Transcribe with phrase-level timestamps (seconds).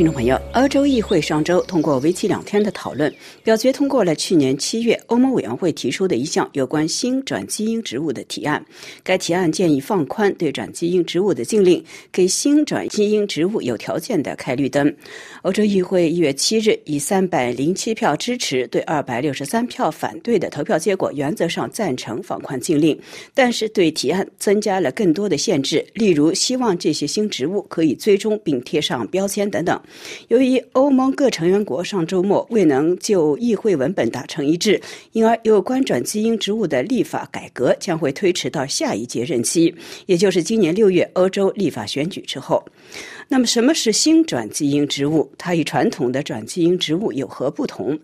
[0.00, 8.64] 听众朋友，欧洲议会上周通过为期两天的讨论，表决通过了去年七月欧盟委员会提出的一项有关新转基因植物的提案。
[9.04, 14.90] 该提案建议放宽对转基因植物的禁令，给新转基因植物有条件的开绿灯。
[15.42, 22.98] 欧洲议会一月七日以三百零七票支持对二百六十三票反对的投票结果，原则上赞成放宽禁令，
[23.34, 29.78] 但是对提案增加了更多的限制，例如希望这些新植物可以追踪并贴上标签等等。
[30.28, 34.80] 由于欧盟各成员国上周末未能就议会文本达成一致，
[35.12, 39.74] 因而有关转基因植物的立法改革将会推迟到下一届任期，
[40.06, 42.64] 也就是今年六月欧洲立法选举之后。
[43.32, 45.30] 那么，什么是新转基因植物？
[45.38, 47.96] 它与传统的转基因植物有何不同？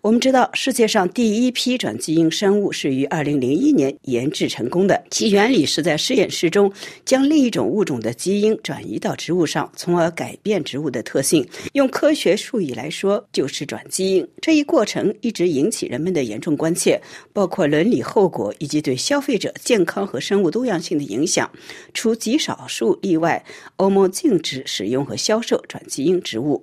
[0.00, 6.72] 我们知道，世界上第一批转基因生物是于2001年研制成功的，其原理是在实验室中
[7.04, 11.29] 将另一种物种的基因转移到植物上，从而改变植物的特性。
[11.72, 14.26] 用科学术语来说，就是转基因。
[14.40, 17.00] 这一过程一直引起人们的严重关切，
[17.32, 21.50] 包括伦理后果以及对消费者健康和生物多样性的影响。
[21.92, 23.44] 除极少数例外，
[23.76, 24.64] 欧盟禁止。
[24.66, 26.62] 使用和销售转基因植物，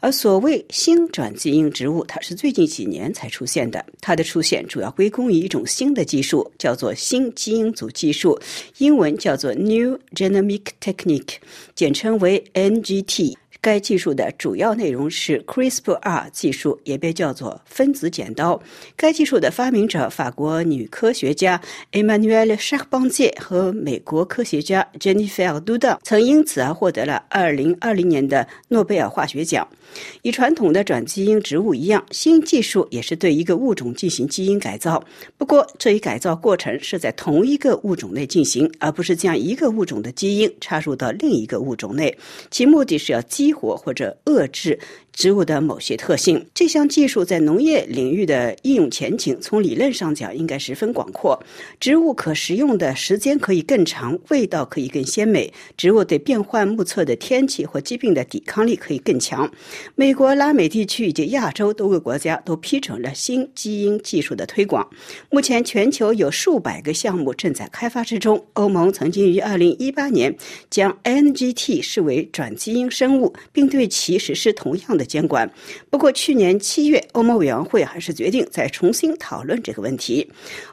[0.00, 3.84] 而所谓新转基因植物，它是最近几年才出现的。
[4.00, 8.38] 它的出现主要归功于一种新的技术，叫做新基因组技术，
[8.78, 11.36] 英文叫做 New Genomic Technique，
[11.74, 13.34] 简称为 NGT。
[13.64, 18.60] 该技术的主要内容是 CRISPR 技术，也被叫做分子剪刀。
[18.94, 21.58] 该技术的发明者法国女科学家
[21.92, 29.66] Emmanuelle Charpentier 和美国科学家 Jennifer Doudna 曾因此而获得了2020年的诺贝尔化学奖。
[30.22, 35.02] 与传统的转基因植物一样，新技术也是对一个物种进行基因改造。
[35.38, 42.14] 不过，这一改造过程是在同一个物种内进行，而不是将一个物种的基因插入到另一个物种内。
[42.50, 44.78] 其目的是要激活或者遏制。
[45.14, 51.40] 植物的某些特性，这项技术在农业领域的应用前景，从理论上讲应该十分广阔。
[51.78, 55.52] 植物可食用的时间可以更长，味道可以更鲜美。
[55.76, 59.50] 植物对变幻莫测的天气或疾病的抵抗力可以更强。
[59.94, 64.86] 美国、拉美地区以及亚洲多个国家都批准了新基因技术的推广。
[65.30, 68.44] 目前，全球有数百个项目正在开发之中。
[68.54, 70.36] 欧盟曾经于2018年
[70.68, 75.03] 将 NGT 视为转基因生物，并对其实施同样的。
[75.06, 75.50] 监管。
[75.90, 80.28] 不过，去年七月，欧盟委员会还是决定再重新讨论这个问题。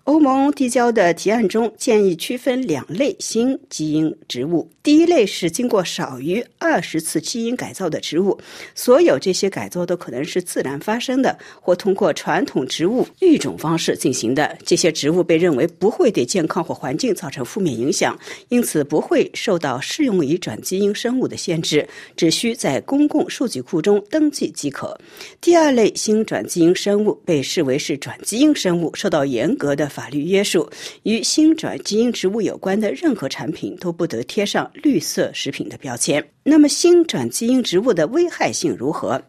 [0.06, 4.70] 欧盟递交的提案中建议区分两类新基因植物。
[4.84, 8.38] 第一类是经过少于二十次基因改造的植物，
[8.74, 14.58] 所有这些改造都可能是自然发生的，或通过传统植物育种方式进行的。
[14.66, 18.18] 这些植物被认为不会对健康或环境造成负面影响，
[18.50, 21.88] 因此不会受到适用于转基因生物的限制，
[22.18, 24.21] 只需在公共数据库中登。
[24.22, 24.96] 登记即可。
[25.42, 30.70] 第二类新转基因生物被视为是转基因生物，受到严格的法律约束。
[31.02, 36.24] 与新转基因植物有关的任何产品都不得贴上绿色食品的标签。
[36.44, 39.22] 那么，新转基因植物的危害性如何？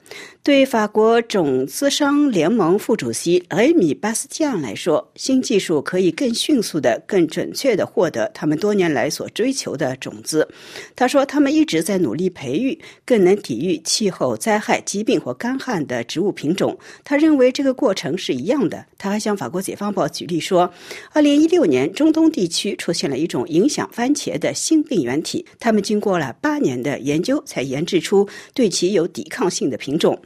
[0.43, 10.49] 对法国种子商联盟副主席埃米巴斯蒂安来说，新技术可以更迅速的、更准确的获得他们多年来所追求的种子。
[10.97, 16.77] 他说，他们一直在努力培育更能抵御气候灾害、疾病或干旱的植物品种。
[17.05, 18.87] 他认为这个过程是一样的。
[18.97, 20.73] 他还向法国《解放报》举例说，
[21.13, 27.02] 二零一六年中东地区出现了一种影响番茄的新病原体，他们经过了八年的。
[27.03, 30.19] 研究才研制出对其有抵抗性的品种。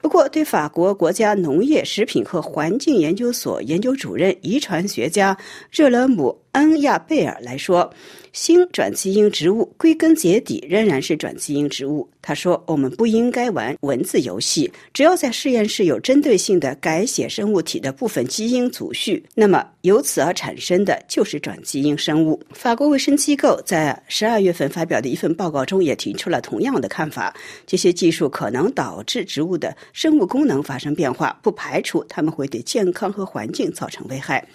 [0.00, 5.36] 不过，对法国国家农业、食品和环境研究所研究主任、遗传学家
[5.70, 6.43] 热勒姆。
[6.54, 7.92] 恩亚贝尔来说，
[8.32, 12.08] 新转基因植物归根结底仍然是转基因植物。
[12.22, 27.34] 他说：“我们不应该玩文字游戏，只要在实验室有针对性的改写生物体的部分基因组序，那么由此而产生的就是转基因生物。”法国卫生机构在十二月份发表的一份报告中也提出了同样的看法：
[27.66, 34.46] 这些技术可能导致植物的生物功能发生变化，不排除它们会对健康和环境造成危害。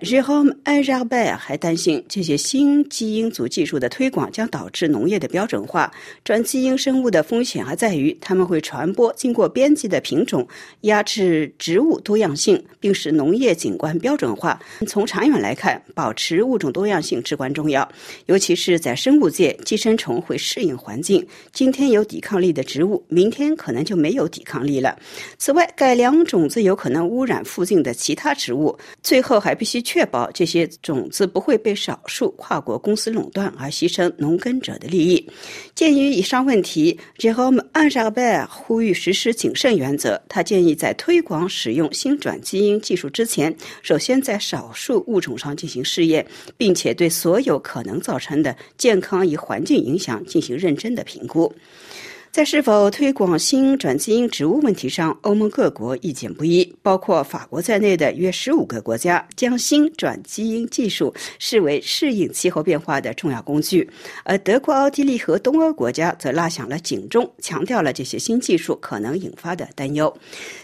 [0.00, 5.92] Jerome a r b e r 还担心，这些新基因组技术的推广将导致农业的标准化。
[6.24, 10.48] 转基因生物的风险还在于，它们会传播经过编辑的品种，
[10.82, 14.58] 压制植物多样性，并使农业景观标准化。
[14.88, 17.86] 从长远来看，保持物种多样性至关重要，
[18.24, 21.26] 尤其是在生物界，寄生虫会适应环境。
[21.52, 24.98] 今天有抵抗力的植物，明天可能就没有抵抗力了。
[25.36, 28.74] 此外，改良种子有可能污染附近的其他植物。
[29.02, 29.84] 最后，还必须。
[29.92, 35.28] 确保这些种子不会被少数跨国公司垄断而牺牲农耕者的利益。
[35.74, 40.22] 鉴于以上问题，Jerome a n g e b e r 呼吁实施谨慎原则。
[40.28, 43.52] 他建议在推广使用新转基因技术之前，
[43.82, 46.24] 首先在少数物种上进行试验，
[46.56, 51.52] 并且对所有可能造成的健康与环境影响进行认真的评估。
[52.32, 63.86] 在是否推广新转基因植物问题上，欧盟各国意见不一，包括法国在内的约十五个国家将新转基因技术视为适应气候变化的重要工具，
[64.22, 70.08] 而德国、奥地利和东欧国家则拉响了警钟，强调了这些新技术可能引发的担忧。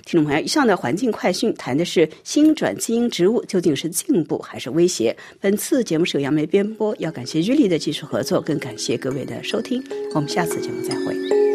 [0.04, 5.14] 听众朋友，以上的环境快讯谈的是新转基因植物究竟是进步还是威胁？
[5.40, 9.82] 本次节目是由杨梅编播，要感谢玉丽的技术合作，更感谢各位的收听。
[10.14, 11.45] 我们下次节目再会。